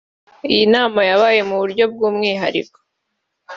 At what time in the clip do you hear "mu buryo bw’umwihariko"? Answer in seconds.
1.49-2.77